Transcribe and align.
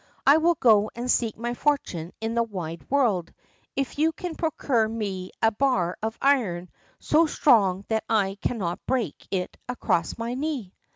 I 0.25 0.37
will 0.37 0.55
go 0.55 0.89
and 0.95 1.11
seek 1.11 1.37
my 1.37 1.53
fortune 1.53 2.11
in 2.19 2.33
the 2.33 2.41
wide 2.41 2.89
world, 2.89 3.31
if 3.75 3.99
you 3.99 4.11
can 4.13 4.33
procure 4.33 4.87
me 4.87 5.29
a 5.43 5.51
bar 5.51 5.95
of 6.01 6.17
iron 6.19 6.69
so 6.99 7.27
strong 7.27 7.85
that 7.87 8.05
I 8.09 8.39
cannot 8.41 8.83
break 8.87 9.27
it 9.29 9.57
across 9.69 10.17
my 10.17 10.33
knee." 10.33 10.73